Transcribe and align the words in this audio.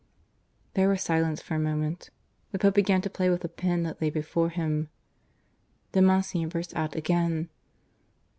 There 0.73 0.89
was 0.89 1.03
silence 1.03 1.43
for 1.43 1.53
a 1.53 1.59
moment. 1.59 2.09
The 2.51 2.57
Pope 2.57 2.73
began 2.73 3.01
to 3.01 3.09
play 3.11 3.29
with 3.29 3.45
a 3.45 3.47
pen 3.47 3.83
that 3.83 4.01
lay 4.01 4.09
before 4.09 4.49
him. 4.49 4.89
Then 5.91 6.05
Monsignor 6.07 6.47
burst 6.47 6.75
out 6.75 6.95
again. 6.95 7.49